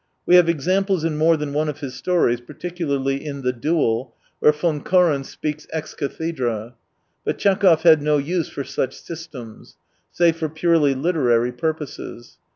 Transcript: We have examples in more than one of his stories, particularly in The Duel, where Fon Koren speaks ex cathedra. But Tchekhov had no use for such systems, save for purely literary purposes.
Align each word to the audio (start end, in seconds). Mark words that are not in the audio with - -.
We 0.25 0.33
have 0.33 0.49
examples 0.49 1.03
in 1.05 1.15
more 1.15 1.37
than 1.37 1.53
one 1.53 1.69
of 1.69 1.81
his 1.81 1.93
stories, 1.93 2.41
particularly 2.41 3.23
in 3.23 3.43
The 3.43 3.53
Duel, 3.53 4.15
where 4.39 4.51
Fon 4.51 4.81
Koren 4.83 5.23
speaks 5.23 5.67
ex 5.71 5.93
cathedra. 5.93 6.73
But 7.23 7.37
Tchekhov 7.37 7.83
had 7.83 8.01
no 8.01 8.17
use 8.17 8.49
for 8.49 8.63
such 8.63 8.99
systems, 8.99 9.77
save 10.11 10.37
for 10.37 10.49
purely 10.49 10.95
literary 10.95 11.51
purposes. 11.51 12.39